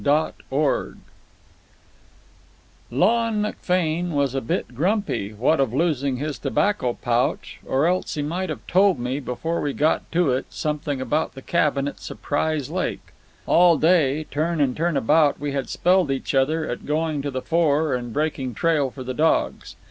[0.03, 0.95] FLUSH OF GOLD
[2.89, 8.23] Lon McFane was a bit grumpy, what of losing his tobacco pouch, or else he
[8.23, 12.71] might have told me, before we got to it, something about the cabin at Surprise
[12.71, 13.13] Lake.
[13.45, 17.43] All day, turn and turn about, we had spelled each other at going to the
[17.43, 19.75] fore and breaking trail for the dogs.